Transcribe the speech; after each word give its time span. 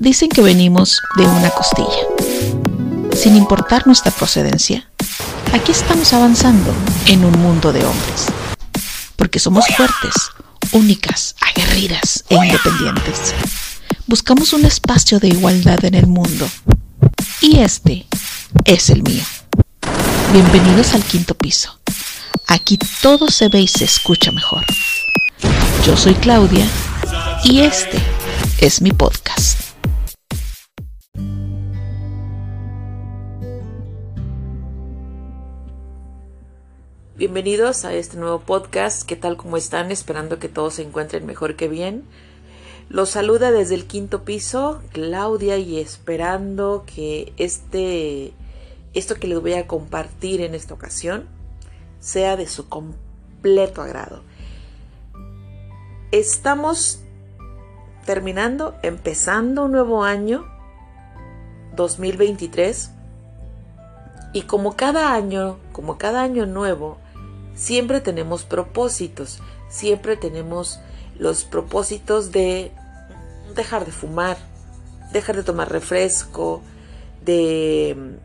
Dicen 0.00 0.30
que 0.30 0.40
venimos 0.40 1.02
de 1.18 1.26
una 1.26 1.50
costilla. 1.50 2.06
Sin 3.14 3.36
importar 3.36 3.86
nuestra 3.86 4.10
procedencia, 4.10 4.88
aquí 5.52 5.72
estamos 5.72 6.14
avanzando 6.14 6.72
en 7.04 7.22
un 7.22 7.38
mundo 7.38 7.70
de 7.70 7.84
hombres. 7.84 8.28
Porque 9.16 9.38
somos 9.38 9.66
fuertes, 9.76 10.14
únicas, 10.72 11.36
aguerridas 11.42 12.24
e 12.30 12.34
independientes. 12.34 13.34
Buscamos 14.06 14.54
un 14.54 14.64
espacio 14.64 15.20
de 15.20 15.28
igualdad 15.28 15.84
en 15.84 15.94
el 15.94 16.06
mundo. 16.06 16.48
Y 17.42 17.58
este 17.58 18.06
es 18.64 18.88
el 18.88 19.02
mío. 19.02 19.22
Bienvenidos 20.32 20.94
al 20.94 21.04
quinto 21.04 21.34
piso. 21.34 21.78
Aquí 22.46 22.78
todo 23.02 23.28
se 23.28 23.50
ve 23.50 23.60
y 23.60 23.68
se 23.68 23.84
escucha 23.84 24.32
mejor. 24.32 24.64
Yo 25.84 25.94
soy 25.94 26.14
Claudia 26.14 26.66
y 27.44 27.60
este 27.60 27.98
es 28.62 28.80
mi 28.80 28.92
podcast. 28.92 29.69
Bienvenidos 37.20 37.84
a 37.84 37.92
este 37.92 38.16
nuevo 38.16 38.40
podcast. 38.40 39.02
¿Qué 39.02 39.14
tal 39.14 39.36
como 39.36 39.58
están? 39.58 39.90
Esperando 39.90 40.38
que 40.38 40.48
todos 40.48 40.76
se 40.76 40.82
encuentren 40.82 41.26
mejor 41.26 41.54
que 41.54 41.68
bien. 41.68 42.04
Los 42.88 43.10
saluda 43.10 43.50
desde 43.50 43.74
el 43.74 43.84
quinto 43.84 44.24
piso 44.24 44.80
Claudia 44.92 45.58
y 45.58 45.78
esperando 45.78 46.84
que 46.86 47.34
este 47.36 48.32
esto 48.94 49.16
que 49.16 49.26
les 49.26 49.38
voy 49.38 49.52
a 49.52 49.66
compartir 49.66 50.40
en 50.40 50.54
esta 50.54 50.72
ocasión 50.72 51.26
sea 51.98 52.38
de 52.38 52.46
su 52.46 52.70
completo 52.70 53.82
agrado. 53.82 54.22
Estamos 56.12 57.00
terminando, 58.06 58.78
empezando 58.82 59.66
un 59.66 59.72
nuevo 59.72 60.04
año 60.04 60.46
2023 61.76 62.92
y 64.32 64.42
como 64.44 64.74
cada 64.74 65.12
año, 65.12 65.58
como 65.72 65.98
cada 65.98 66.22
año 66.22 66.46
nuevo, 66.46 66.96
siempre 67.60 68.00
tenemos 68.00 68.44
propósitos, 68.44 69.38
siempre 69.68 70.16
tenemos 70.16 70.80
los 71.18 71.44
propósitos 71.44 72.32
de 72.32 72.72
dejar 73.54 73.84
de 73.84 73.92
fumar, 73.92 74.38
dejar 75.12 75.36
de 75.36 75.42
tomar 75.42 75.70
refresco, 75.70 76.62
de, 77.22 78.16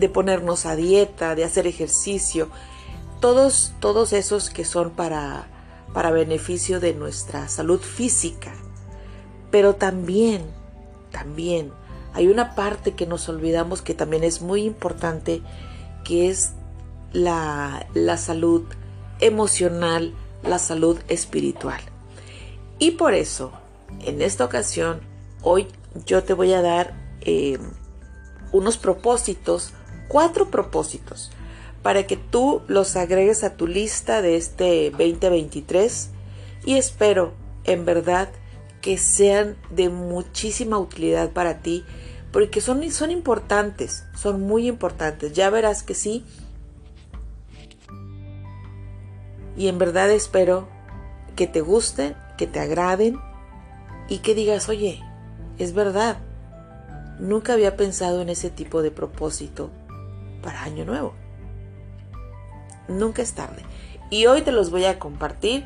de 0.00 0.08
ponernos 0.08 0.66
a 0.66 0.74
dieta, 0.74 1.36
de 1.36 1.44
hacer 1.44 1.68
ejercicio, 1.68 2.48
todos, 3.20 3.72
todos 3.78 4.12
esos 4.12 4.50
que 4.50 4.64
son 4.64 4.90
para, 4.90 5.46
para 5.92 6.10
beneficio 6.10 6.80
de 6.80 6.92
nuestra 6.92 7.46
salud 7.46 7.80
física. 7.80 8.52
Pero 9.52 9.76
también, 9.76 10.42
también 11.12 11.70
hay 12.14 12.26
una 12.26 12.56
parte 12.56 12.94
que 12.94 13.06
nos 13.06 13.28
olvidamos 13.28 13.80
que 13.80 13.94
también 13.94 14.24
es 14.24 14.42
muy 14.42 14.64
importante, 14.64 15.40
que 16.02 16.30
es 16.30 16.54
la, 17.14 18.16
salud 18.18 18.64
emocional, 19.20 20.12
la 20.42 20.58
salud 20.58 20.98
espiritual. 21.08 21.80
Y 22.78 22.92
por 22.92 23.14
eso, 23.14 23.52
en 24.00 24.20
esta 24.20 24.44
ocasión, 24.44 25.00
hoy 25.42 25.68
yo 26.04 26.22
te 26.24 26.34
voy 26.34 26.52
a 26.52 26.60
dar 26.60 26.94
eh, 27.22 27.58
unos 28.52 28.76
propósitos, 28.76 29.72
cuatro 30.08 30.50
propósitos, 30.50 31.30
para 31.82 32.06
que 32.06 32.16
tú 32.16 32.62
los 32.66 32.96
agregues 32.96 33.44
a 33.44 33.56
tu 33.56 33.66
lista 33.66 34.20
de 34.20 34.36
este 34.36 34.90
2023 34.90 36.10
y 36.64 36.76
espero 36.76 37.32
en 37.64 37.84
verdad 37.84 38.28
que 38.80 38.98
sean 38.98 39.56
de 39.70 39.88
muchísima 39.88 40.78
utilidad 40.78 41.30
para 41.30 41.60
ti 41.60 41.84
porque 42.32 42.60
son, 42.60 42.90
son 42.90 43.12
importantes, 43.12 44.06
son 44.20 44.40
muy 44.40 44.66
importantes. 44.66 45.34
Ya 45.34 45.50
verás 45.50 45.84
que 45.84 45.94
sí, 45.94 46.24
y 49.56 49.68
en 49.68 49.78
verdad 49.78 50.10
espero 50.10 50.68
que 51.36 51.46
te 51.46 51.60
gusten, 51.60 52.16
que 52.36 52.46
te 52.46 52.60
agraden 52.60 53.18
y 54.08 54.18
que 54.18 54.34
digas, 54.34 54.68
oye, 54.68 55.02
es 55.58 55.74
verdad, 55.74 56.18
nunca 57.18 57.52
había 57.52 57.76
pensado 57.76 58.20
en 58.22 58.28
ese 58.28 58.50
tipo 58.50 58.82
de 58.82 58.90
propósito 58.90 59.70
para 60.42 60.62
Año 60.62 60.84
Nuevo. 60.84 61.14
Nunca 62.88 63.22
es 63.22 63.32
tarde. 63.32 63.62
Y 64.10 64.26
hoy 64.26 64.42
te 64.42 64.52
los 64.52 64.70
voy 64.70 64.84
a 64.84 64.98
compartir. 64.98 65.64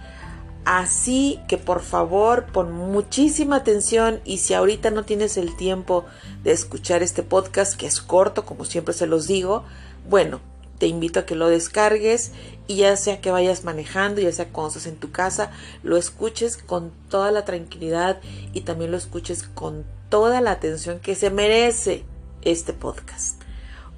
Así 0.65 1.41
que 1.49 1.57
por 1.57 1.81
favor 1.81 2.47
pon 2.53 2.73
muchísima 2.73 3.57
atención 3.57 4.21
y 4.25 4.39
si 4.39 4.53
ahorita 4.53 4.91
no 4.91 5.05
tienes 5.05 5.39
el 5.39 5.57
tiempo 5.57 6.05
de 6.43 6.53
escuchar 6.53 7.03
este 7.03 7.23
podcast, 7.23 7.75
que 7.75 7.87
es 7.87 8.03
corto, 8.03 8.45
como 8.45 8.67
siempre 8.67 8.93
se 8.93 9.07
los 9.07 9.27
digo, 9.27 9.65
bueno, 10.11 10.41
te 10.79 10.87
invito 10.87 11.21
a 11.21 11.27
que 11.27 11.35
lo 11.35 11.49
descargues 11.49 12.33
y 12.67 12.77
ya 12.77 12.97
sea 12.97 13.21
que 13.21 13.31
vayas 13.31 13.65
manejando, 13.65 14.21
ya 14.21 14.33
sea 14.33 14.49
cuando 14.49 14.69
estás 14.69 14.87
en 14.87 14.97
tu 14.97 15.11
casa, 15.11 15.51
lo 15.83 15.97
escuches 15.97 16.57
con 16.57 16.93
toda 17.09 17.33
la 17.33 17.45
tranquilidad 17.45 18.21
y 18.53 18.63
también 18.63 18.93
lo 18.93 18.97
escuches 18.97 19.43
con 19.43 19.85
toda 20.09 20.41
la 20.41 20.53
atención 20.53 21.01
que 21.01 21.15
se 21.15 21.31
merece 21.31 22.05
este 22.43 22.73
podcast. 22.73 23.43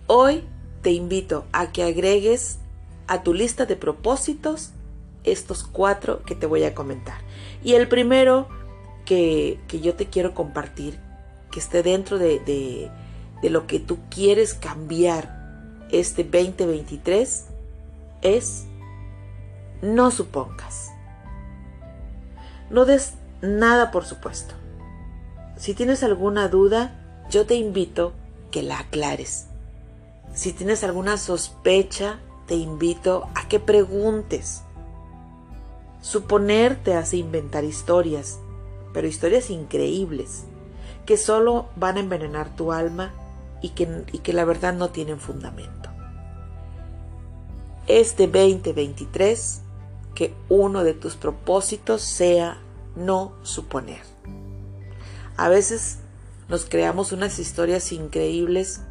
Hoy 0.07 0.45
te 0.83 0.91
invito 0.91 1.45
a 1.53 1.71
que 1.71 1.83
agregues 1.83 2.59
a 3.07 3.23
tu 3.23 3.35
lista 3.35 3.67
de 3.67 3.77
propósitos 3.77 4.71
estos 5.25 5.65
cuatro 5.65 6.23
que 6.23 6.35
te 6.35 6.47
voy 6.47 6.65
a 6.65 6.75
comentar. 6.75 7.19
Y 7.63 7.75
el 7.75 7.89
primero 7.89 8.49
que, 9.05 9.59
yo 9.83 9.95
te 9.95 10.07
quiero 10.07 10.35
compartir, 10.35 10.99
que 11.51 11.61
esté 11.61 11.83
dentro 11.83 12.19
de, 12.19 12.39
de 12.39 13.51
lo 13.51 13.67
que 13.67 13.81
tú 13.81 13.99
quieres 14.09 14.55
cambiar 14.55 15.40
este 15.93 16.25
2023 16.25 17.47
es 18.23 18.65
no 19.83 20.11
supongas. 20.11 20.91
No 22.71 22.85
des 22.85 23.15
nada 23.43 23.91
por 23.91 24.05
supuesto. 24.05 24.55
Si 25.57 25.75
tienes 25.75 26.03
alguna 26.03 26.49
duda, 26.49 27.27
yo 27.31 27.47
te 27.47 27.55
invito 27.55 28.13
que 28.51 28.63
la 28.63 28.79
aclares. 28.81 29.47
Si 30.35 30.53
tienes 30.53 30.85
alguna 30.85 31.17
sospecha, 31.17 32.19
te 32.47 32.55
invito 32.55 33.29
a 33.35 33.49
que 33.49 33.61
preguntes. 33.61 34.63
Suponer 36.01 36.77
te 36.77 36.95
hace 36.95 37.17
inventar 37.17 37.65
historias, 37.65 38.39
pero 38.93 39.07
historias 39.07 39.51
increíbles, 39.51 40.45
que 41.05 41.17
solo 41.17 41.67
van 41.77 41.97
a 41.97 42.01
envenenar 42.01 42.55
tu 42.57 42.73
alma 42.73 43.13
y 43.63 43.71
que, 43.71 44.05
y 44.13 44.19
que 44.19 44.33
la 44.33 44.45
verdad 44.45 44.73
no 44.73 44.91
tienen 44.91 45.21
fundamento 45.21 45.91
este 47.99 48.27
2023 48.29 49.63
que 50.15 50.33
uno 50.49 50.85
de 50.85 50.95
tus 50.95 51.17
propósitos 51.17 52.03
sea 52.03 52.61
no 52.95 53.33
suponer. 53.43 54.03
A 55.37 55.49
veces 55.49 55.99
nos 56.49 56.65
creamos 56.67 57.13
unas 57.13 57.39
historias 57.39 57.93
increíbles 57.93 58.83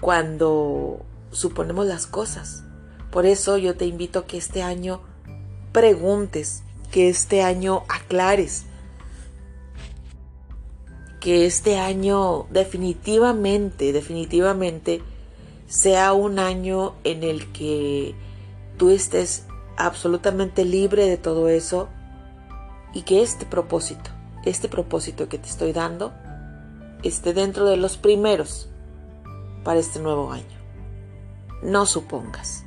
cuando 0.00 1.04
suponemos 1.30 1.86
las 1.86 2.06
cosas. 2.06 2.64
Por 3.10 3.26
eso 3.26 3.56
yo 3.58 3.76
te 3.76 3.86
invito 3.86 4.20
a 4.20 4.26
que 4.26 4.38
este 4.38 4.62
año 4.62 5.02
preguntes, 5.72 6.62
que 6.90 7.08
este 7.08 7.42
año 7.42 7.84
aclares, 7.88 8.64
que 11.20 11.46
este 11.46 11.78
año 11.78 12.46
definitivamente, 12.50 13.92
definitivamente 13.92 15.02
sea 15.68 16.14
un 16.14 16.38
año 16.38 16.94
en 17.04 17.22
el 17.22 17.52
que 17.52 18.14
tú 18.78 18.90
estés 18.90 19.44
absolutamente 19.76 20.64
libre 20.64 21.06
de 21.06 21.16
todo 21.16 21.48
eso 21.48 21.88
y 22.92 23.02
que 23.02 23.22
este 23.22 23.46
propósito, 23.46 24.10
este 24.44 24.68
propósito 24.68 25.28
que 25.28 25.38
te 25.38 25.48
estoy 25.48 25.72
dando, 25.72 26.12
esté 27.02 27.34
dentro 27.34 27.66
de 27.66 27.76
los 27.76 27.96
primeros 27.96 28.68
para 29.62 29.78
este 29.78 30.00
nuevo 30.00 30.32
año. 30.32 30.58
No 31.62 31.86
supongas. 31.86 32.64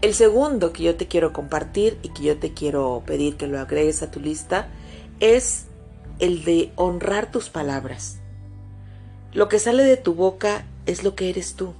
El 0.00 0.14
segundo 0.14 0.72
que 0.72 0.84
yo 0.84 0.96
te 0.96 1.08
quiero 1.08 1.32
compartir 1.32 1.98
y 2.02 2.08
que 2.10 2.22
yo 2.22 2.38
te 2.38 2.54
quiero 2.54 3.02
pedir 3.04 3.36
que 3.36 3.46
lo 3.46 3.60
agregues 3.60 4.02
a 4.02 4.10
tu 4.10 4.20
lista 4.20 4.68
es 5.18 5.66
el 6.20 6.44
de 6.44 6.72
honrar 6.76 7.30
tus 7.30 7.48
palabras. 7.48 8.18
Lo 9.32 9.48
que 9.48 9.58
sale 9.58 9.84
de 9.84 9.96
tu 9.96 10.14
boca 10.14 10.64
es 10.86 11.02
lo 11.02 11.14
que 11.14 11.30
eres 11.30 11.54
tú. 11.54 11.74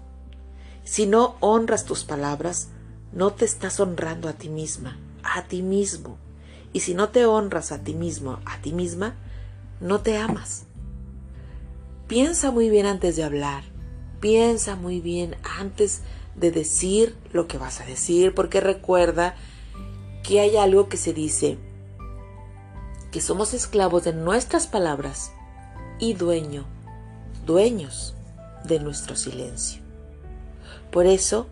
Si 0.84 1.06
no 1.06 1.37
honras 1.40 1.84
tus 1.84 2.04
palabras, 2.04 2.69
no 3.12 3.32
te 3.32 3.44
estás 3.44 3.81
honrando 3.81 4.28
a 4.28 4.32
ti 4.32 4.48
misma, 4.48 4.98
a 5.22 5.44
ti 5.44 5.62
mismo. 5.62 6.16
Y 6.72 6.81
si 6.81 6.94
no 6.94 7.08
te 7.08 7.26
honras 7.26 7.72
a 7.72 7.78
ti 7.82 7.94
mismo, 7.94 8.38
a 8.46 8.58
ti 8.60 8.72
misma, 8.72 9.14
no 9.81 10.00
te 10.00 10.16
amas. 10.16 10.64
Piensa 12.06 12.50
muy 12.50 12.70
bien 12.70 12.87
antes 12.87 13.16
de 13.16 13.25
hablar. 13.25 13.64
Piensa 14.20 14.76
muy 14.76 15.00
bien 15.00 15.37
antes 15.58 16.02
de 16.37 16.50
decir 16.50 17.16
lo 17.32 17.46
que 17.46 17.58
vas 17.58 17.81
a 17.81 17.87
decir, 17.87 18.34
porque 18.34 18.60
recuerda 18.60 19.34
que 20.22 20.40
hay 20.40 20.56
algo 20.56 20.88
que 20.88 20.96
se 20.96 21.12
dice, 21.12 21.58
que 23.11 23.21
somos 23.21 23.55
esclavos 23.55 24.05
de 24.05 24.12
nuestras 24.12 24.67
palabras 24.67 25.33
y 25.99 26.15
dueño, 26.15 26.65
dueños 27.45 28.15
de 28.65 28.81
nuestro 28.81 29.17
silencio. 29.17 29.83
Por 30.91 31.07
eso, 31.07 31.47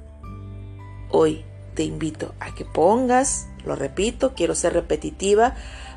hoy 1.10 1.44
te 1.74 1.84
invito 1.84 2.34
a 2.40 2.54
que 2.54 2.64
pongas, 2.64 3.48
lo 3.64 3.76
repito, 3.76 4.34
quiero 4.34 4.54
ser 4.54 4.72
repetitiva 4.72 5.54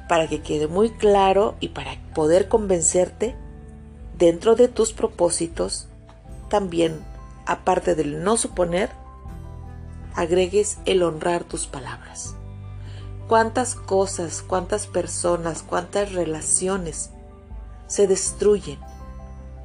para 0.07 0.27
que 0.27 0.41
quede 0.41 0.67
muy 0.67 0.91
claro 0.91 1.55
y 1.59 1.69
para 1.69 1.97
poder 2.13 2.47
convencerte 2.47 3.35
dentro 4.17 4.55
de 4.55 4.67
tus 4.67 4.93
propósitos, 4.93 5.87
también, 6.49 6.99
aparte 7.45 7.95
del 7.95 8.23
no 8.23 8.37
suponer, 8.37 8.89
agregues 10.13 10.77
el 10.85 11.01
honrar 11.01 11.43
tus 11.43 11.65
palabras. 11.65 12.35
¿Cuántas 13.31 13.75
cosas, 13.75 14.43
cuántas 14.45 14.87
personas, 14.87 15.63
cuántas 15.63 16.11
relaciones 16.11 17.11
se 17.87 18.05
destruyen 18.05 18.77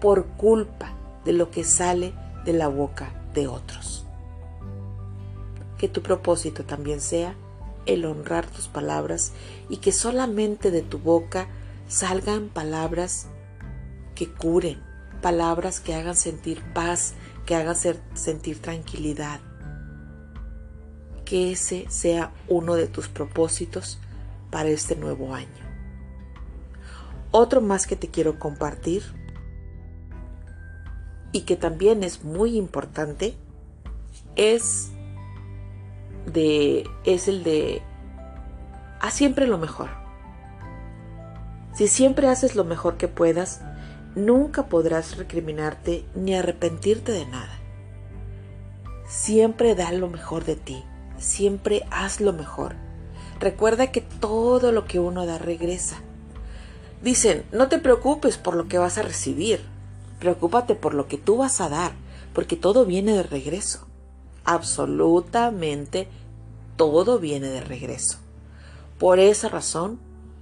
por 0.00 0.26
culpa 0.36 0.92
de 1.24 1.32
lo 1.32 1.50
que 1.50 1.64
sale 1.64 2.14
de 2.44 2.52
la 2.52 2.68
boca 2.68 3.12
de 3.34 3.48
otros? 3.48 4.06
Que 5.78 5.88
tu 5.88 6.00
propósito 6.00 6.62
también 6.64 7.00
sea 7.00 7.34
el 7.86 8.04
honrar 8.04 8.46
tus 8.46 8.68
palabras 8.68 9.32
y 9.68 9.78
que 9.78 9.90
solamente 9.90 10.70
de 10.70 10.82
tu 10.82 11.00
boca 11.00 11.48
salgan 11.88 12.50
palabras 12.50 13.26
que 14.14 14.32
curen, 14.32 14.80
palabras 15.22 15.80
que 15.80 15.92
hagan 15.96 16.14
sentir 16.14 16.62
paz, 16.72 17.14
que 17.44 17.56
hagan 17.56 17.74
sentir 18.14 18.62
tranquilidad. 18.62 19.40
Que 21.26 21.52
ese 21.52 21.84
sea 21.90 22.32
uno 22.48 22.74
de 22.74 22.86
tus 22.86 23.08
propósitos 23.08 23.98
para 24.50 24.70
este 24.70 24.96
nuevo 24.96 25.34
año. 25.34 25.66
Otro 27.30 27.60
más 27.60 27.86
que 27.86 27.96
te 27.96 28.08
quiero 28.08 28.38
compartir 28.38 29.02
y 31.32 31.42
que 31.42 31.56
también 31.56 32.02
es 32.02 32.24
muy 32.24 32.56
importante 32.56 33.34
es 34.36 34.90
de 36.32 36.88
es 37.04 37.28
el 37.28 37.44
de 37.44 37.82
haz 39.00 39.12
siempre 39.12 39.46
lo 39.46 39.58
mejor. 39.58 39.90
Si 41.74 41.88
siempre 41.88 42.28
haces 42.28 42.56
lo 42.56 42.64
mejor 42.64 42.96
que 42.96 43.08
puedas, 43.08 43.60
nunca 44.14 44.68
podrás 44.68 45.18
recriminarte 45.18 46.06
ni 46.14 46.34
arrepentirte 46.34 47.12
de 47.12 47.26
nada. 47.26 47.58
Siempre 49.06 49.74
da 49.74 49.92
lo 49.92 50.08
mejor 50.08 50.44
de 50.44 50.56
ti, 50.56 50.82
siempre 51.18 51.84
haz 51.90 52.20
lo 52.20 52.32
mejor. 52.32 52.74
Recuerda 53.40 53.92
que 53.92 54.00
todo 54.00 54.72
lo 54.72 54.86
que 54.86 54.98
uno 54.98 55.26
da 55.26 55.38
regresa. 55.38 55.96
Dicen, 57.02 57.44
no 57.52 57.68
te 57.68 57.78
preocupes 57.78 58.38
por 58.38 58.56
lo 58.56 58.68
que 58.68 58.78
vas 58.78 58.98
a 58.98 59.02
recibir, 59.02 59.60
preocúpate 60.18 60.74
por 60.74 60.94
lo 60.94 61.08
que 61.08 61.18
tú 61.18 61.36
vas 61.36 61.60
a 61.60 61.68
dar, 61.68 61.92
porque 62.32 62.56
todo 62.56 62.86
viene 62.86 63.12
de 63.12 63.22
regreso. 63.22 63.86
Absolutamente 64.44 66.08
todo 66.76 67.18
viene 67.18 67.48
de 67.48 67.60
regreso. 67.60 68.18
Por 68.98 69.18
esa 69.18 69.48
razón, 69.48 69.98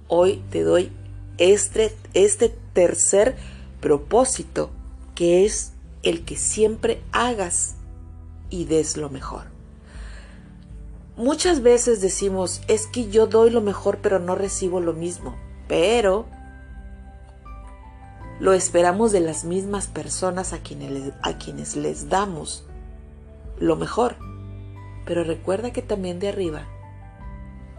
hoy 0.07 0.43
te 0.49 0.63
doy 0.63 0.91
este, 1.37 1.95
este 2.13 2.49
tercer 2.73 3.35
propósito 3.81 4.69
que 5.13 5.45
es 5.45 5.73
el 6.03 6.23
que 6.23 6.37
siempre 6.37 7.01
hagas 7.11 7.75
y 8.49 8.65
des 8.65 8.95
lo 8.97 9.09
mejor. 9.09 9.54
Muchas 11.17 11.61
veces 11.61 12.01
decimos, 12.01 12.61
es 12.67 12.87
que 12.87 13.09
yo 13.09 13.25
doy 13.25 13.49
lo 13.49 13.61
mejor 13.61 13.99
pero 14.01 14.19
no 14.19 14.35
recibo 14.35 14.81
lo 14.81 14.91
mismo, 14.91 15.35
pero 15.69 16.25
lo 18.41 18.51
esperamos 18.51 19.13
de 19.13 19.21
las 19.21 19.45
mismas 19.45 19.87
personas 19.87 20.51
a 20.51 20.59
quienes, 20.59 21.13
a 21.21 21.37
quienes 21.37 21.77
les 21.77 22.09
damos 22.09 22.65
lo 23.59 23.77
mejor. 23.77 24.17
Pero 25.05 25.23
recuerda 25.23 25.71
que 25.71 25.81
también 25.81 26.19
de 26.19 26.27
arriba 26.27 26.67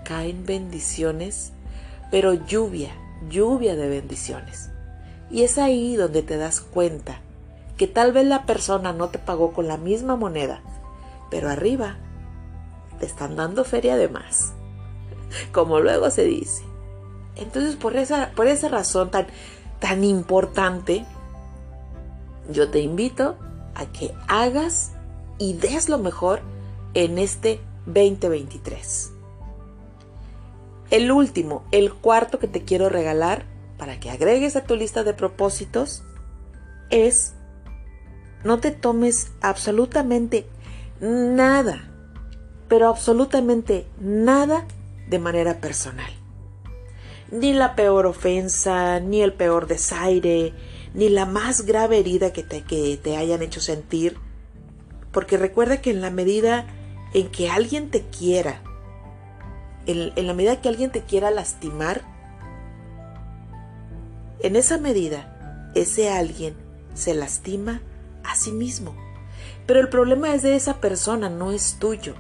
caen 0.04 0.46
bendiciones, 0.46 1.52
pero 2.10 2.32
lluvia, 2.32 2.92
lluvia 3.28 3.76
de 3.76 3.88
bendiciones. 3.88 4.70
Y 5.30 5.42
es 5.42 5.58
ahí 5.58 5.96
donde 5.96 6.22
te 6.22 6.38
das 6.38 6.60
cuenta 6.62 7.20
que 7.76 7.86
tal 7.86 8.12
vez 8.12 8.26
la 8.26 8.46
persona 8.46 8.94
no 8.94 9.10
te 9.10 9.18
pagó 9.18 9.52
con 9.52 9.68
la 9.68 9.76
misma 9.76 10.16
moneda, 10.16 10.62
pero 11.30 11.50
arriba 11.50 11.98
te 12.98 13.06
están 13.06 13.36
dando 13.36 13.64
feria 13.64 13.96
de 13.96 14.08
más, 14.08 14.52
como 15.52 15.80
luego 15.80 16.10
se 16.10 16.24
dice. 16.24 16.64
Entonces, 17.36 17.76
por 17.76 17.96
esa, 17.96 18.32
por 18.34 18.46
esa 18.46 18.68
razón 18.68 19.10
tan, 19.10 19.26
tan 19.78 20.04
importante, 20.04 21.04
yo 22.50 22.70
te 22.70 22.80
invito 22.80 23.36
a 23.74 23.86
que 23.86 24.14
hagas 24.28 24.92
y 25.38 25.54
des 25.54 25.88
lo 25.88 25.98
mejor 25.98 26.40
en 26.94 27.18
este 27.18 27.60
2023. 27.86 29.12
El 30.90 31.10
último, 31.10 31.64
el 31.72 31.92
cuarto 31.92 32.38
que 32.38 32.48
te 32.48 32.62
quiero 32.62 32.88
regalar 32.88 33.44
para 33.76 34.00
que 34.00 34.10
agregues 34.10 34.56
a 34.56 34.64
tu 34.64 34.76
lista 34.76 35.04
de 35.04 35.14
propósitos 35.14 36.02
es 36.90 37.34
no 38.44 38.58
te 38.60 38.70
tomes 38.70 39.32
absolutamente 39.40 40.46
nada, 41.00 41.90
pero 42.68 42.88
absolutamente 42.88 43.86
nada 44.00 44.66
de 45.08 45.18
manera 45.18 45.60
personal. 45.60 46.10
Ni 47.30 47.52
la 47.52 47.74
peor 47.74 48.06
ofensa, 48.06 49.00
ni 49.00 49.22
el 49.22 49.32
peor 49.32 49.66
desaire, 49.66 50.54
ni 50.94 51.08
la 51.08 51.26
más 51.26 51.62
grave 51.62 51.98
herida 51.98 52.32
que 52.32 52.42
te, 52.42 52.62
que 52.62 52.98
te 53.02 53.16
hayan 53.16 53.42
hecho 53.42 53.60
sentir. 53.60 54.18
Porque 55.12 55.36
recuerda 55.36 55.80
que 55.80 55.90
en 55.90 56.00
la 56.00 56.10
medida 56.10 56.66
en 57.14 57.28
que 57.30 57.50
alguien 57.50 57.90
te 57.90 58.02
quiera, 58.02 58.62
en, 59.86 60.12
en 60.16 60.26
la 60.26 60.34
medida 60.34 60.60
que 60.60 60.68
alguien 60.68 60.90
te 60.90 61.02
quiera 61.02 61.30
lastimar, 61.30 62.02
en 64.40 64.56
esa 64.56 64.78
medida, 64.78 65.72
ese 65.74 66.10
alguien 66.10 66.54
se 66.94 67.14
lastima 67.14 67.80
a 68.24 68.34
sí 68.34 68.52
mismo. 68.52 68.94
Pero 69.66 69.80
el 69.80 69.88
problema 69.88 70.34
es 70.34 70.42
de 70.42 70.54
esa 70.54 70.80
persona, 70.80 71.28
no 71.28 71.52
es 71.52 71.78
tuyo. 71.78 72.14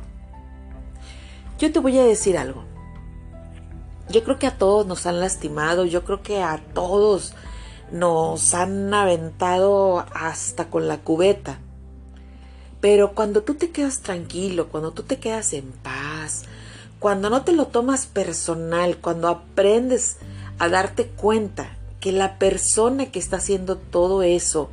Yo 1.58 1.72
te 1.72 1.78
voy 1.78 1.98
a 1.98 2.04
decir 2.04 2.36
algo. 2.36 2.64
Yo 4.10 4.22
creo 4.24 4.38
que 4.38 4.46
a 4.46 4.58
todos 4.58 4.86
nos 4.86 5.06
han 5.06 5.20
lastimado, 5.20 5.84
yo 5.84 6.04
creo 6.04 6.22
que 6.22 6.42
a 6.42 6.58
todos 6.74 7.34
nos 7.90 8.54
han 8.54 8.92
aventado 8.92 10.04
hasta 10.12 10.68
con 10.68 10.86
la 10.86 10.98
cubeta. 10.98 11.58
Pero 12.80 13.14
cuando 13.14 13.42
tú 13.42 13.54
te 13.54 13.70
quedas 13.70 14.00
tranquilo, 14.00 14.68
cuando 14.68 14.92
tú 14.92 15.02
te 15.02 15.18
quedas 15.18 15.54
en 15.54 15.72
paz, 15.82 16.44
cuando 16.98 17.30
no 17.30 17.42
te 17.42 17.52
lo 17.52 17.66
tomas 17.68 18.06
personal, 18.06 18.98
cuando 18.98 19.28
aprendes 19.28 20.18
a 20.58 20.68
darte 20.68 21.06
cuenta 21.06 21.76
que 22.00 22.12
la 22.12 22.38
persona 22.38 23.10
que 23.10 23.18
está 23.18 23.38
haciendo 23.38 23.76
todo 23.76 24.22
eso 24.22 24.70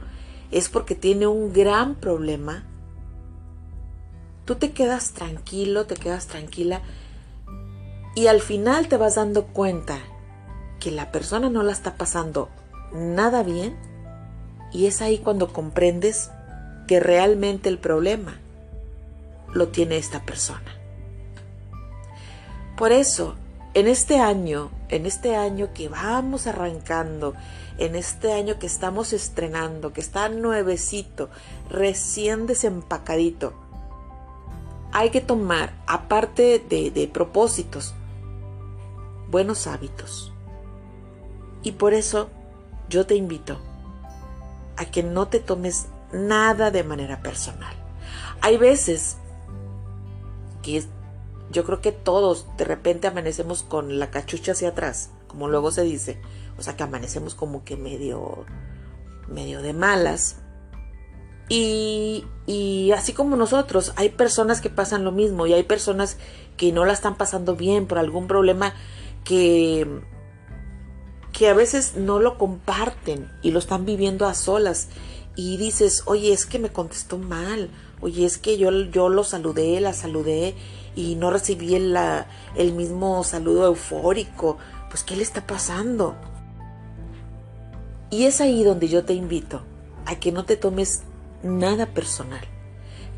es 0.52 0.70
porque 0.70 0.96
tiene 0.96 1.28
un 1.28 1.54
gran 1.54 1.96
problema, 1.96 2.66
tú 4.46 4.56
te 4.56 4.72
quedas 4.72 5.12
tranquilo, 5.12 5.86
te 5.86 5.96
quedas 5.96 6.28
tranquila 6.28 6.82
y 8.16 8.28
al 8.28 8.42
final 8.42 8.88
te 8.88 8.98
vas 8.98 9.16
dando 9.16 9.46
cuenta 9.46 9.98
que 10.80 10.92
la 10.92 11.12
persona 11.12 11.50
no 11.50 11.64
la 11.64 11.72
está 11.72 11.96
pasando 11.96 12.50
nada 12.94 13.44
bien 13.44 13.76
y 14.72 14.88
es 14.88 15.02
ahí 15.02 15.18
cuando 15.18 15.54
comprendes 15.54 16.30
que 16.88 17.00
realmente 17.00 17.70
el 17.70 17.80
problema 17.80 18.40
lo 19.54 19.70
tiene 19.70 19.98
esta 19.98 20.22
persona. 20.24 20.78
Por 22.76 22.92
eso 22.92 23.36
en 23.74 23.88
este 23.88 24.20
año, 24.20 24.72
en 24.90 25.06
este 25.06 25.36
año 25.36 25.70
que 25.74 25.90
vamos 25.90 26.46
arrancando, 26.46 27.34
en 27.78 27.96
este 27.96 28.34
año 28.34 28.60
que 28.60 28.68
estamos 28.68 29.14
estrenando, 29.14 29.94
que 29.94 30.02
está 30.02 30.30
nuevecito, 30.30 31.30
recién 31.70 32.46
desempacadito, 32.46 33.54
hay 34.94 35.10
que 35.10 35.22
tomar, 35.22 35.74
aparte 35.88 36.64
de, 36.70 36.92
de 36.92 37.08
propósitos, 37.08 37.94
buenos 39.30 39.68
hábitos. 39.68 40.32
Y 41.64 41.74
por 41.74 41.94
eso 41.94 42.30
yo 42.90 43.06
te 43.06 43.16
invito 43.16 43.58
a 44.78 44.86
que 44.86 45.02
no 45.02 45.28
te 45.28 45.40
tomes 45.40 45.88
nada 46.12 46.72
de 46.72 46.84
manera 46.84 47.22
personal. 47.22 47.76
Hay 48.42 48.58
veces 48.58 49.18
que 50.62 50.84
yo 51.52 51.64
creo 51.64 51.82
que 51.82 51.92
todos 51.92 52.46
de 52.58 52.66
repente 52.66 53.08
amanecemos 53.08 53.64
con 53.64 54.00
la 54.00 54.12
cachucha 54.12 54.52
hacia 54.52 54.70
atrás, 54.70 55.10
como 55.28 55.48
luego 55.48 55.72
se 55.72 55.84
dice. 55.84 56.22
O 56.58 56.62
sea 56.62 56.76
que 56.76 56.84
amanecemos 56.84 57.34
como 57.34 57.64
que 57.64 57.78
medio, 57.78 58.46
medio 59.28 59.62
de 59.62 59.74
malas. 59.74 60.38
Y, 61.50 62.26
así 62.96 63.14
como 63.14 63.36
nosotros, 63.36 63.94
hay 63.96 64.10
personas 64.10 64.62
que 64.62 64.70
pasan 64.70 65.04
lo 65.04 65.12
mismo 65.12 65.46
y 65.48 65.54
hay 65.54 65.64
personas 65.64 66.18
que 66.58 66.72
no 66.72 66.86
la 66.86 66.94
están 66.94 67.16
pasando 67.16 67.56
bien 67.56 67.86
por 67.86 67.98
algún 67.98 68.28
problema 68.28 68.74
que 69.24 70.02
que 71.32 71.50
a 71.50 71.56
veces 71.56 71.96
no 71.96 72.20
lo 72.20 72.38
comparten 72.38 73.30
y 73.42 73.50
lo 73.52 73.58
están 73.58 73.86
viviendo 73.86 74.28
a 74.28 74.36
solas. 74.36 74.88
Y 75.36 75.58
dices, 75.58 76.04
oye, 76.06 76.32
es 76.32 76.46
que 76.46 76.60
me 76.60 76.70
contestó 76.70 77.18
mal, 77.18 77.72
oye, 78.02 78.24
es 78.24 78.38
que 78.38 78.60
yo, 78.60 78.70
yo 78.70 79.10
lo 79.10 79.24
saludé, 79.24 79.82
la 79.82 79.94
saludé 79.94 80.54
y 80.96 81.16
no 81.16 81.32
recibí 81.32 81.74
el, 81.74 81.98
el 82.56 82.74
mismo 82.74 83.24
saludo 83.24 83.66
eufórico, 83.66 84.60
pues 84.92 85.04
¿qué 85.04 85.16
le 85.16 85.24
está 85.24 85.48
pasando? 85.48 86.16
Y 88.12 88.26
es 88.26 88.42
ahí 88.42 88.64
donde 88.64 88.88
yo 88.88 89.04
te 89.04 89.14
invito 89.14 89.64
a 90.06 90.20
que 90.20 90.32
no 90.32 90.46
te 90.46 90.56
tomes 90.56 91.02
nada 91.44 91.88
personal. 91.88 92.46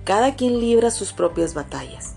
Cada 0.04 0.36
quien 0.36 0.60
libra 0.60 0.92
sus 0.92 1.14
propias 1.14 1.54
batallas 1.54 2.16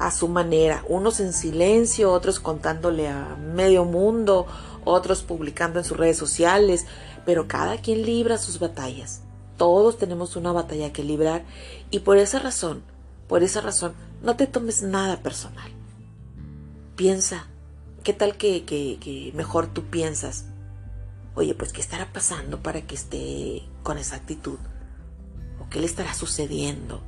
a 0.00 0.10
su 0.10 0.28
manera, 0.28 0.82
unos 0.88 1.20
en 1.20 1.34
silencio, 1.34 2.10
otros 2.10 2.40
contándole 2.40 3.08
a 3.08 3.36
medio 3.36 3.84
mundo, 3.84 4.46
otros 4.84 5.22
publicando 5.22 5.78
en 5.78 5.84
sus 5.84 5.98
redes 5.98 6.16
sociales, 6.16 6.86
pero 7.26 7.46
cada 7.48 7.76
quien 7.76 8.06
libra 8.06 8.38
sus 8.38 8.58
batallas. 8.58 9.20
Todos 9.58 9.98
tenemos 9.98 10.36
una 10.36 10.52
batalla 10.52 10.90
que 10.90 11.04
librar 11.04 11.44
y 11.90 11.98
por 11.98 12.16
esa 12.16 12.38
razón, 12.38 12.82
por 13.28 13.42
esa 13.42 13.60
razón, 13.60 13.92
no 14.22 14.36
te 14.36 14.46
tomes 14.46 14.82
nada 14.82 15.22
personal. 15.22 15.70
Piensa, 16.96 17.46
¿qué 18.02 18.14
tal 18.14 18.38
que, 18.38 18.64
que 18.64 19.32
mejor 19.34 19.66
tú 19.66 19.84
piensas? 19.84 20.46
Oye, 21.34 21.54
pues 21.54 21.74
¿qué 21.74 21.82
estará 21.82 22.10
pasando 22.10 22.62
para 22.62 22.80
que 22.80 22.94
esté 22.94 23.68
con 23.82 23.98
esa 23.98 24.16
actitud? 24.16 24.58
¿O 25.70 25.72
qué 25.72 25.78
le 25.78 25.86
estará 25.86 26.14
sucediendo? 26.14 27.00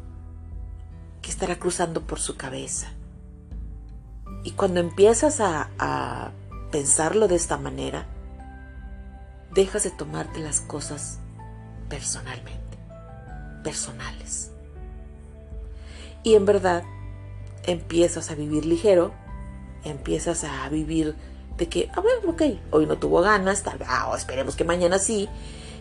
¿Qué 1.21 1.33
estará 1.33 1.59
cruzando 1.59 2.03
por 2.07 2.21
su 2.21 2.37
cabeza? 2.37 2.93
Y 4.45 4.53
cuando 4.53 4.79
empiezas 4.79 5.41
a, 5.41 6.31
pensarlo 6.71 7.27
de 7.27 7.35
esta 7.35 7.59
manera, 7.59 8.07
dejas 9.53 9.83
de 9.83 9.91
tomarte 9.91 10.39
las 10.39 10.61
cosas 10.61 11.19
personalmente, 11.89 12.79
personales. 13.65 14.53
Y 16.23 16.37
en 16.37 16.47
verdad 16.47 16.85
empiezas 17.65 18.31
a 18.31 18.37
vivir 18.37 18.65
ligero, 18.65 19.13
empiezas 19.83 20.45
a 20.45 20.69
vivir 20.69 21.17
de 21.57 21.69
que, 21.69 21.91
a 21.93 22.01
ver, 22.01 22.25
ok, 22.29 22.43
hoy 22.71 22.87
no 22.87 22.97
tuvo 22.97 23.23
ganas, 23.23 23.65
tal 23.65 23.79
vez, 23.79 23.89
ah, 23.91 24.15
esperemos 24.17 24.55
que 24.55 24.63
mañana 24.63 25.01
sí. 25.01 25.29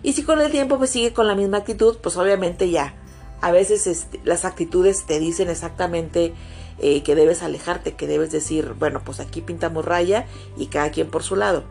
Y 0.03 0.13
si 0.13 0.24
con 0.24 0.41
el 0.41 0.51
tiempo 0.51 0.77
pues 0.77 0.89
sigue 0.89 1.13
con 1.13 1.27
la 1.27 1.36
misma 1.36 1.58
actitud, 1.58 1.98
pues 2.01 2.17
obviamente 2.17 2.70
ya 2.70 2.96
a 3.41 3.51
veces 3.51 3.88
este, 3.88 4.20
las 4.24 4.46
actitudes 4.46 5.05
te 5.05 5.20
dicen 5.20 5.50
exactamente 5.50 6.34
eh, 6.79 7.03
que 7.03 7.15
debes 7.15 7.43
alejarte, 7.43 7.96
que 7.96 8.08
debes 8.08 8.31
decir, 8.31 8.75
bueno, 8.77 9.01
pues 9.03 9.20
aquí 9.20 9.41
pintamos 9.41 9.84
raya 9.86 10.25
y 10.58 10.67
cada 10.67 10.91
quien 10.91 11.10
por 11.10 11.24
su 11.24 11.36
lado. 11.36 11.63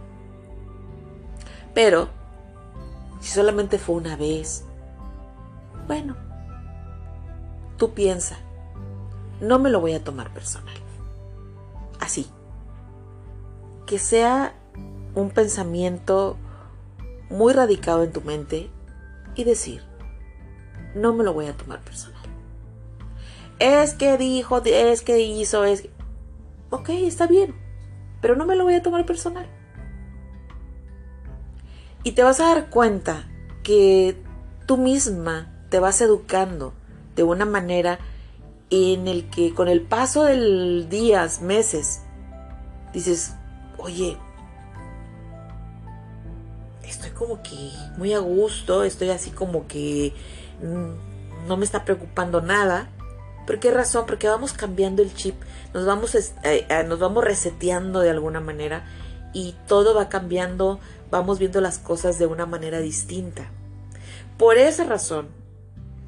Pero, 1.75 2.08
si 3.20 3.30
solamente 3.30 3.78
fue 3.78 3.96
una 3.96 4.16
vez, 4.16 4.64
bueno, 5.87 6.16
tú 7.76 7.94
piensa, 7.94 8.38
no 9.40 9.58
me 9.58 9.70
lo 9.70 9.80
voy 9.80 9.94
a 9.94 10.04
tomar 10.04 10.32
personal. 10.32 10.75
Así. 12.00 12.26
Que 13.87 13.99
sea 13.99 14.54
un 15.14 15.30
pensamiento 15.30 16.37
muy 17.30 17.52
radicado 17.52 18.02
en 18.02 18.12
tu 18.12 18.20
mente 18.20 18.70
y 19.34 19.44
decir, 19.44 19.82
no 20.94 21.14
me 21.14 21.25
lo 21.25 21.32
voy 21.32 21.46
a 21.46 21.56
tomar 21.56 21.80
personal. 21.80 22.20
Es 23.58 23.94
que 23.94 24.18
dijo, 24.18 24.62
es 24.64 25.02
que 25.02 25.20
hizo, 25.20 25.64
es 25.64 25.82
que... 25.82 25.90
Ok, 26.70 26.90
está 26.90 27.26
bien, 27.26 27.54
pero 28.20 28.37
no 28.37 28.46
me 28.46 28.56
lo 28.56 28.64
voy 28.64 28.75
a 28.75 28.82
tomar 28.82 29.06
personal. 29.06 29.46
Y 32.02 32.12
te 32.12 32.22
vas 32.22 32.40
a 32.40 32.54
dar 32.54 32.70
cuenta 32.70 33.28
que 33.62 34.16
tú 34.66 34.76
misma 34.76 35.52
te 35.68 35.78
vas 35.78 36.00
educando 36.00 36.72
de 37.14 37.22
una 37.22 37.44
manera 37.44 37.99
en 38.70 39.08
el 39.08 39.28
que 39.28 39.52
con 39.52 39.68
el 39.68 39.82
paso 39.82 40.25
del 40.25 40.88
días, 40.88 41.42
meses, 41.42 42.02
dices, 42.92 43.34
oye, 43.78 44.16
como 47.21 47.43
que 47.43 47.71
muy 47.99 48.15
a 48.15 48.19
gusto, 48.19 48.83
estoy 48.83 49.11
así 49.11 49.31
como 49.31 49.69
que 49.69 50.12
Mm, 50.62 51.49
no 51.49 51.57
me 51.57 51.65
está 51.65 51.85
preocupando 51.85 52.41
nada. 52.41 52.89
¿Por 53.47 53.59
qué 53.59 53.71
razón? 53.71 54.05
Porque 54.07 54.29
vamos 54.29 54.53
cambiando 54.53 55.03
el 55.03 55.15
chip, 55.15 55.35
nos 55.75 55.87
vamos, 55.87 56.15
eh, 56.15 56.31
eh, 56.45 56.85
nos 56.87 56.99
vamos 56.99 57.25
reseteando 57.25 58.00
de 58.00 58.11
alguna 58.11 58.41
manera 58.41 58.85
y 59.33 59.55
todo 59.67 59.95
va 59.95 60.09
cambiando, 60.09 60.79
vamos 61.11 61.39
viendo 61.39 61.61
las 61.61 61.79
cosas 61.79 62.19
de 62.19 62.27
una 62.27 62.47
manera 62.47 62.81
distinta. 62.81 63.50
Por 64.39 64.57
esa 64.59 64.85
razón, 64.85 65.29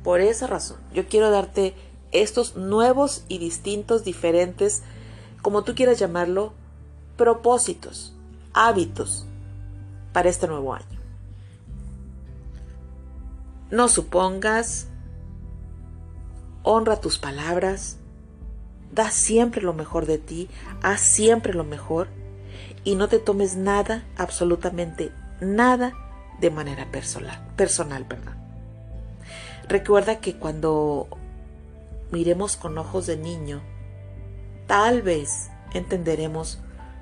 por 0.05 0.21
esa 0.21 0.47
razón, 0.47 0.79
yo 0.93 1.07
quiero 1.07 1.31
darte 1.31 1.75
estos 2.13 2.57
nuevos 2.57 3.25
y 3.29 3.39
distintos, 3.39 4.05
diferentes, 4.05 4.83
como 5.41 5.65
tú 5.65 5.75
quieras 5.75 5.99
llamarlo, 5.99 6.53
propósitos, 7.17 8.15
hábitos 8.53 9.27
para 10.13 10.29
este 10.29 10.47
nuevo 10.47 10.75
año. 10.75 10.92
No 13.73 13.89
supongas, 13.89 14.89
honra 16.63 17.01
tus 17.01 17.17
palabras, 17.17 17.97
da 18.93 19.11
siempre 19.11 19.63
lo 19.63 19.73
mejor 19.73 20.05
de 20.05 20.19
ti, 20.19 20.51
haz 20.83 21.01
siempre 21.01 21.55
lo 21.55 21.65
mejor 21.65 22.09
y 22.85 22.97
no 22.97 23.09
te 23.09 23.19
tomes 23.19 23.57
nada, 23.57 24.05
absolutamente 24.19 25.11
nada 25.41 25.95
de 26.39 26.51
manera 26.51 26.91
personal, 26.91 27.43
personal, 27.57 28.05
¿verdad? 28.05 28.37
Recuerda 29.69 30.21
que 30.21 30.37
cuando 30.37 31.09
miremos 32.11 32.59
con 32.59 32.77
ojos 32.77 33.07
de 33.07 33.17
niño, 33.17 33.63
tal 34.67 35.01
vez 35.01 35.49
entenderemos 35.73 36.61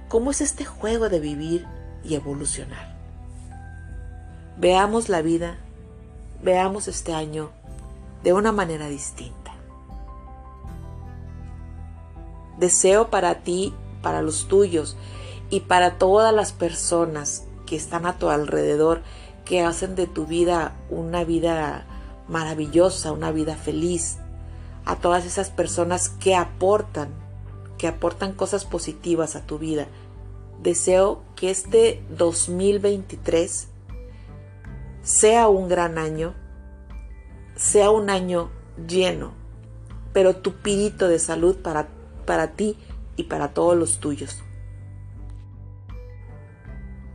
cómo 0.09 0.31
es 0.31 0.41
este 0.41 0.65
juego 0.65 1.09
de 1.09 1.19
vivir 1.19 1.67
y 2.05 2.15
evolucionar. 2.15 2.97
Veamos 4.57 5.09
la 5.09 5.21
vida 5.21 5.57
veamos 6.43 6.89
este 6.89 7.13
año 7.13 7.51
de 8.23 8.33
una 8.33 8.53
manera 8.53 8.89
distinta. 8.89 9.53
Deseo 12.59 13.09
para 13.09 13.37
ti, 13.37 13.75
para 14.03 14.23
los 14.23 14.47
tuyos 14.47 14.97
y 15.49 15.61
para 15.61 15.99
todas 15.99 16.35
las 16.35 16.53
personas 16.53 17.45
que 17.67 17.77
están 17.77 18.07
a 18.07 18.19
tu 18.19 18.29
alrededor, 18.29 19.03
que 19.45 19.63
hacen 19.63 19.95
de 19.95 20.07
tu 20.07 20.27
vida 20.27 20.75
una 20.91 21.25
vida 21.25 21.87
maravillosa, 22.29 23.13
una 23.13 23.33
vida 23.33 23.57
feliz, 23.57 24.19
a 24.85 24.97
todas 24.97 25.25
esas 25.25 25.51
personas 25.51 26.09
que 26.09 26.35
aportan, 26.35 27.09
que 27.79 27.89
aportan 27.89 28.33
cosas 28.33 28.65
positivas 28.65 29.37
a 29.37 29.47
tu 29.47 29.59
vida. 29.59 29.87
Deseo 30.63 31.23
que 31.37 31.51
este 31.51 32.03
2023 32.11 33.70
sea 35.03 35.49
un 35.49 35.69
gran 35.69 35.99
año, 35.99 36.35
sea 37.57 37.91
un 37.91 38.11
año 38.11 38.51
lleno, 38.89 39.33
pero 40.13 40.37
tupidito 40.37 41.09
de 41.09 41.19
salud 41.19 41.57
para, 41.57 41.89
para 42.27 42.53
ti 42.53 42.77
y 43.17 43.25
para 43.25 43.55
todos 43.55 43.77
los 43.77 43.99
tuyos. 43.99 44.43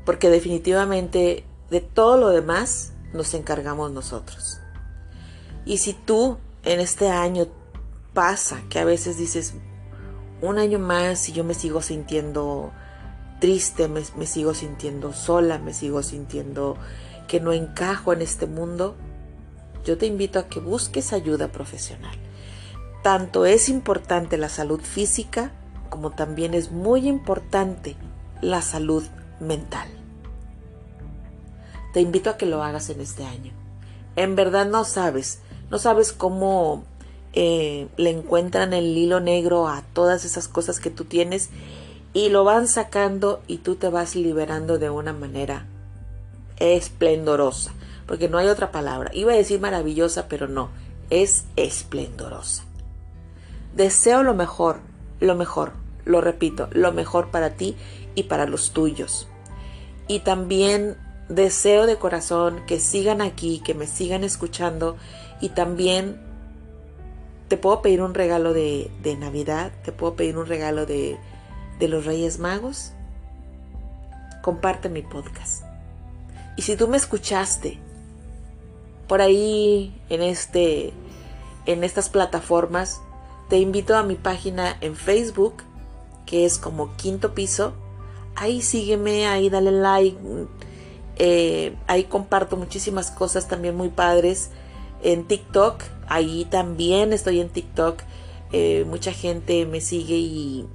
Porque 0.05 0.29
definitivamente 0.29 1.45
de 1.69 1.81
todo 1.81 2.17
lo 2.17 2.29
demás 2.29 2.93
nos 3.13 3.33
encargamos 3.33 3.91
nosotros. 3.91 4.59
Y 5.65 5.79
si 5.79 5.93
tú 5.93 6.37
en 6.63 6.79
este 6.79 7.09
año 7.09 7.47
pasa 8.13 8.61
que 8.69 8.79
a 8.79 8.85
veces 8.85 9.17
dices, 9.17 9.55
un 10.41 10.59
año 10.59 10.79
más 10.79 11.27
y 11.29 11.33
yo 11.33 11.43
me 11.43 11.53
sigo 11.53 11.81
sintiendo 11.81 12.71
triste, 13.39 13.87
me, 13.87 14.01
me 14.15 14.27
sigo 14.27 14.53
sintiendo 14.53 15.11
sola, 15.13 15.57
me 15.57 15.73
sigo 15.73 16.03
sintiendo 16.03 16.77
que 17.27 17.39
no 17.39 17.53
encajo 17.53 18.13
en 18.13 18.21
este 18.21 18.45
mundo, 18.45 18.95
yo 19.83 19.97
te 19.97 20.05
invito 20.05 20.39
a 20.39 20.47
que 20.47 20.59
busques 20.59 21.13
ayuda 21.13 21.51
profesional. 21.51 22.15
Tanto 23.03 23.45
es 23.45 23.69
importante 23.69 24.37
la 24.37 24.49
salud 24.49 24.81
física 24.81 25.51
como 25.89 26.11
también 26.11 26.53
es 26.53 26.71
muy 26.71 27.07
importante 27.07 27.95
la 28.41 28.61
salud 28.61 29.03
mental. 29.39 29.87
Te 31.93 32.01
invito 32.01 32.29
a 32.29 32.37
que 32.37 32.45
lo 32.45 32.63
hagas 32.63 32.89
en 32.89 32.99
este 32.99 33.23
año. 33.23 33.53
En 34.15 34.35
verdad 34.35 34.65
no 34.65 34.83
sabes, 34.83 35.39
no 35.69 35.77
sabes 35.77 36.11
cómo 36.11 36.83
eh, 37.33 37.87
le 37.97 38.09
encuentran 38.09 38.73
el 38.73 38.97
hilo 38.97 39.19
negro 39.19 39.67
a 39.67 39.83
todas 39.93 40.25
esas 40.25 40.47
cosas 40.47 40.79
que 40.79 40.89
tú 40.89 41.05
tienes 41.05 41.49
y 42.13 42.29
lo 42.29 42.43
van 42.43 42.67
sacando 42.67 43.41
y 43.47 43.57
tú 43.57 43.75
te 43.75 43.89
vas 43.89 44.15
liberando 44.15 44.79
de 44.79 44.89
una 44.89 45.13
manera 45.13 45.65
esplendorosa, 46.57 47.73
porque 48.05 48.29
no 48.29 48.37
hay 48.37 48.47
otra 48.47 48.71
palabra. 48.71 49.11
Iba 49.13 49.33
a 49.33 49.37
decir 49.37 49.59
maravillosa, 49.59 50.27
pero 50.27 50.47
no, 50.47 50.69
es 51.09 51.45
esplendorosa. 51.55 52.63
Deseo 53.75 54.23
lo 54.23 54.33
mejor, 54.33 54.79
lo 55.19 55.35
mejor, 55.35 55.73
lo 56.05 56.21
repito, 56.21 56.69
lo 56.71 56.91
mejor 56.91 57.29
para 57.31 57.51
ti 57.51 57.75
y 58.15 58.23
para 58.23 58.45
los 58.45 58.71
tuyos. 58.71 59.27
Y 60.07 60.19
también 60.19 60.97
deseo 61.29 61.87
de 61.87 61.97
corazón 61.97 62.61
que 62.67 62.79
sigan 62.79 63.21
aquí, 63.21 63.61
que 63.65 63.73
me 63.73 63.87
sigan 63.87 64.23
escuchando 64.23 64.97
y 65.41 65.49
también 65.49 66.21
te 67.47 67.57
puedo 67.57 67.81
pedir 67.81 68.01
un 68.01 68.13
regalo 68.13 68.53
de, 68.53 68.89
de 69.03 69.15
Navidad, 69.17 69.71
te 69.83 69.91
puedo 69.91 70.15
pedir 70.15 70.37
un 70.37 70.47
regalo 70.47 70.85
de, 70.85 71.17
de 71.79 71.87
los 71.87 72.05
Reyes 72.05 72.39
Magos. 72.39 72.93
Comparte 74.41 74.89
mi 74.89 75.01
podcast. 75.01 75.64
Y 76.55 76.61
si 76.61 76.75
tú 76.75 76.87
me 76.87 76.97
escuchaste 76.97 77.79
por 79.07 79.21
ahí 79.21 79.93
en 80.09 80.21
este 80.21 80.93
en 81.65 81.83
estas 81.83 82.09
plataformas, 82.09 83.01
te 83.49 83.57
invito 83.57 83.95
a 83.95 84.03
mi 84.03 84.15
página 84.15 84.77
en 84.81 84.95
Facebook, 84.95 85.63
que 86.25 86.45
es 86.45 86.57
como 86.57 86.95
Quinto 86.95 87.33
Piso. 87.33 87.73
Ahí 88.35 88.61
sígueme, 88.61 89.27
ahí 89.27 89.49
dale 89.49 89.71
like. 89.71 90.17
Eh, 91.17 91.75
ahí 91.87 92.03
comparto 92.05 92.57
muchísimas 92.57 93.11
cosas 93.11 93.47
también 93.47 93.75
muy 93.75 93.89
padres. 93.89 94.49
En 95.03 95.25
TikTok, 95.25 95.81
ahí 96.07 96.45
también 96.45 97.13
estoy 97.13 97.39
en 97.39 97.49
TikTok. 97.49 98.01
Eh, 98.51 98.85
mucha 98.87 99.11
gente 99.11 99.65
me 99.65 99.81
sigue 99.81 100.15
y 100.15 100.65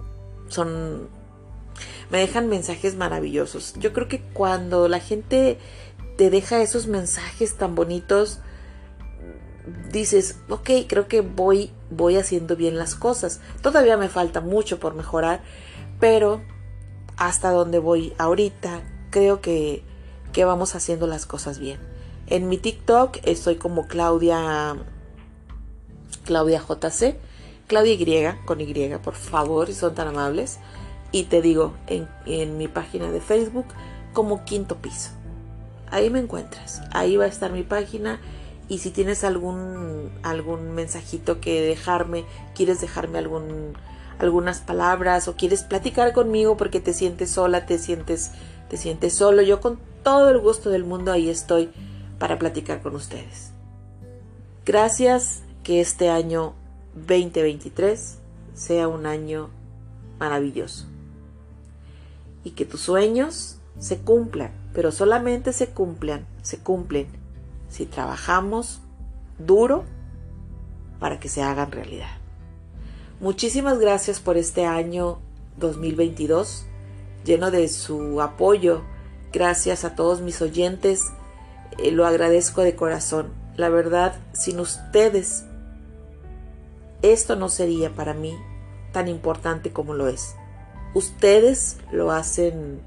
son... 0.48 1.08
Me 2.10 2.18
dejan 2.18 2.48
mensajes 2.48 2.96
maravillosos. 2.96 3.74
Yo 3.78 3.92
creo 3.92 4.08
que 4.08 4.20
cuando 4.20 4.88
la 4.88 5.00
gente 5.00 5.58
te 6.16 6.30
deja 6.30 6.60
esos 6.60 6.86
mensajes 6.86 7.56
tan 7.56 7.74
bonitos, 7.74 8.40
dices, 9.90 10.38
ok, 10.48 10.70
creo 10.88 11.08
que 11.08 11.20
voy, 11.20 11.70
voy 11.90 12.16
haciendo 12.16 12.56
bien 12.56 12.76
las 12.76 12.94
cosas. 12.94 13.40
Todavía 13.62 13.96
me 13.96 14.08
falta 14.08 14.40
mucho 14.40 14.80
por 14.80 14.94
mejorar, 14.94 15.42
pero 15.98 16.42
hasta 17.16 17.50
donde 17.50 17.78
voy 17.78 18.14
ahorita, 18.18 18.82
creo 19.10 19.40
que, 19.40 19.82
que 20.32 20.44
vamos 20.44 20.74
haciendo 20.74 21.06
las 21.06 21.26
cosas 21.26 21.58
bien. 21.58 21.78
En 22.26 22.48
mi 22.48 22.58
TikTok 22.58 23.18
estoy 23.24 23.56
como 23.56 23.86
Claudia, 23.86 24.76
Claudia 26.24 26.60
JC, 26.60 27.16
Claudia 27.66 27.94
Y, 27.94 28.46
con 28.46 28.60
Y, 28.60 28.74
por 29.02 29.14
favor, 29.14 29.66
si 29.66 29.74
son 29.74 29.94
tan 29.94 30.08
amables. 30.08 30.58
Y 31.12 31.24
te 31.24 31.42
digo, 31.42 31.74
en, 31.86 32.56
mi 32.56 32.68
página 32.68 33.10
de 33.10 33.20
Facebook, 33.20 33.66
como 34.12 34.44
Quinto 34.44 34.76
Piso. 34.76 35.10
Ahí 35.90 36.08
me 36.10 36.20
encuentras. 36.20 36.82
Ahí 36.92 37.16
va 37.16 37.24
a 37.24 37.28
estar 37.28 37.52
mi 37.52 37.62
página 37.62 38.20
y 38.68 38.78
si 38.78 38.90
tienes 38.90 39.24
algún 39.24 40.12
algún 40.22 40.72
mensajito 40.72 41.40
que 41.40 41.60
dejarme, 41.62 42.24
quieres 42.54 42.80
dejarme 42.80 43.18
algún 43.18 43.72
algunas 44.20 44.60
palabras 44.60 45.26
o 45.26 45.34
quieres 45.34 45.64
platicar 45.64 46.12
conmigo 46.12 46.56
porque 46.56 46.78
te 46.78 46.92
sientes 46.92 47.30
sola, 47.30 47.66
te 47.66 47.78
sientes 47.78 48.30
te 48.68 48.76
sientes 48.76 49.14
solo, 49.14 49.42
yo 49.42 49.60
con 49.60 49.80
todo 50.04 50.30
el 50.30 50.38
gusto 50.38 50.70
del 50.70 50.84
mundo 50.84 51.10
ahí 51.10 51.28
estoy 51.28 51.70
para 52.20 52.38
platicar 52.38 52.82
con 52.82 52.94
ustedes. 52.94 53.50
Gracias, 54.64 55.42
que 55.64 55.80
este 55.80 56.08
año 56.08 56.54
2023 56.94 58.18
sea 58.54 58.86
un 58.86 59.06
año 59.06 59.50
maravilloso 60.20 60.86
y 62.44 62.50
que 62.52 62.64
tus 62.64 62.80
sueños 62.80 63.56
se 63.78 63.98
cumplan, 63.98 64.52
pero 64.74 64.92
solamente 64.92 65.52
se 65.52 65.68
cumplan, 65.68 66.26
se 66.42 66.58
cumplen 66.58 67.06
si 67.68 67.86
trabajamos 67.86 68.80
duro 69.38 69.84
para 70.98 71.18
que 71.18 71.28
se 71.28 71.42
hagan 71.42 71.72
realidad. 71.72 72.10
Muchísimas 73.20 73.78
gracias 73.78 74.20
por 74.20 74.36
este 74.36 74.66
año 74.66 75.18
2022, 75.58 76.66
lleno 77.24 77.50
de 77.50 77.68
su 77.68 78.20
apoyo. 78.20 78.82
Gracias 79.32 79.84
a 79.84 79.94
todos 79.94 80.20
mis 80.20 80.42
oyentes, 80.42 81.04
eh, 81.78 81.90
lo 81.92 82.06
agradezco 82.06 82.62
de 82.62 82.74
corazón. 82.74 83.28
La 83.56 83.68
verdad, 83.68 84.18
sin 84.32 84.58
ustedes, 84.58 85.44
esto 87.02 87.36
no 87.36 87.48
sería 87.48 87.94
para 87.94 88.14
mí 88.14 88.36
tan 88.92 89.08
importante 89.08 89.72
como 89.72 89.94
lo 89.94 90.08
es. 90.08 90.34
Ustedes 90.94 91.76
lo 91.92 92.10
hacen, 92.10 92.80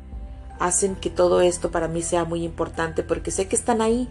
hacen 0.59 0.95
que 0.95 1.09
todo 1.09 1.41
esto 1.41 1.71
para 1.71 1.87
mí 1.87 2.01
sea 2.01 2.25
muy 2.25 2.43
importante 2.43 3.03
porque 3.03 3.31
sé 3.31 3.47
que 3.47 3.55
están 3.55 3.81
ahí, 3.81 4.09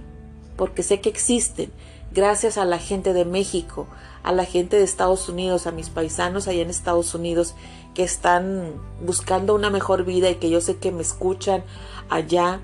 porque 0.57 0.83
sé 0.83 1.01
que 1.01 1.09
existen, 1.09 1.71
gracias 2.13 2.59
a 2.59 2.65
la 2.65 2.79
gente 2.79 3.13
de 3.13 3.25
México, 3.25 3.87
a 4.23 4.33
la 4.33 4.45
gente 4.45 4.77
de 4.77 4.85
Estados 4.85 5.29
Unidos, 5.29 5.67
a 5.67 5.73
mis 5.73 5.91
paisanos 5.91 6.49
allá 6.49 6.63
en 6.63 6.71
Estados 6.71 7.15
Unidos 7.15 7.55
que 7.95 8.03
están 8.03 8.73
buscando 9.05 9.55
una 9.55 9.71
mejor 9.71 10.05
vida 10.05 10.31
y 10.31 10.37
que 10.37 10.51
yo 10.51 10.61
sé 10.61 10.77
que 10.77 10.93
me 10.93 11.03
escuchan 11.03 11.63
allá, 12.09 12.61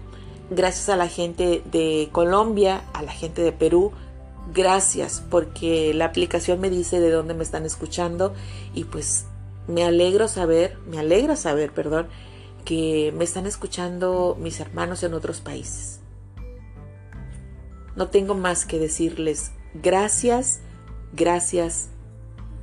gracias 0.51 0.89
a 0.89 0.97
la 0.97 1.09
gente 1.09 1.63
de 1.71 2.09
Colombia, 2.13 2.85
a 2.95 3.03
la 3.03 3.13
gente 3.13 3.43
de 3.43 3.53
Perú, 3.53 3.93
gracias 4.55 5.23
porque 5.31 5.93
la 5.95 6.07
aplicación 6.07 6.61
me 6.61 6.71
dice 6.71 7.01
de 7.01 7.11
dónde 7.11 7.35
me 7.35 7.43
están 7.43 7.67
escuchando 7.67 8.33
y 8.75 8.85
pues 8.85 9.27
me 9.69 9.85
alegro 9.85 10.27
saber, 10.27 10.77
me 10.89 10.99
alegra 10.99 11.37
saber, 11.37 11.73
perdón, 11.73 12.09
que 12.65 13.13
me 13.17 13.25
están 13.25 13.47
escuchando 13.47 14.37
mis 14.41 14.59
hermanos 14.61 15.03
en 15.03 15.15
otros 15.15 15.41
países. 15.41 16.01
No 17.95 18.09
tengo 18.09 18.35
más 18.35 18.65
que 18.65 18.79
decirles 18.79 19.53
gracias, 19.75 20.61
gracias, 21.13 21.89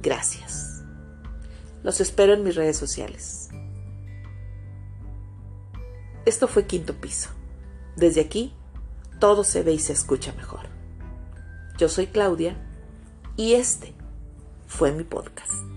gracias. 0.01 0.83
Los 1.83 2.01
espero 2.01 2.33
en 2.33 2.43
mis 2.43 2.55
redes 2.55 2.77
sociales. 2.77 3.49
Esto 6.25 6.47
fue 6.47 6.65
Quinto 6.65 6.95
Piso. 6.95 7.29
Desde 7.95 8.21
aquí, 8.21 8.53
todo 9.19 9.43
se 9.43 9.61
ve 9.61 9.73
y 9.73 9.79
se 9.79 9.93
escucha 9.93 10.33
mejor. 10.33 10.67
Yo 11.77 11.87
soy 11.87 12.07
Claudia 12.07 12.57
y 13.37 13.53
este 13.53 13.93
fue 14.65 14.91
mi 14.91 15.03
podcast. 15.03 15.74